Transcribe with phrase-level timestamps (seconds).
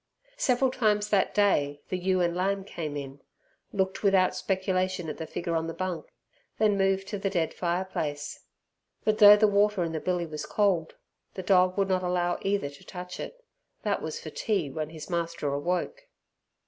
[0.39, 3.21] Several times that day the ewe and lamb came in,
[3.71, 6.07] looked without speculation at the figure on the bunk,
[6.57, 8.39] then moved to the dead fireplace.
[9.03, 10.95] But though the water in the billy was cold,
[11.35, 13.45] the dog would not allow either to touch it.
[13.83, 16.07] That was for tea when his master awoke.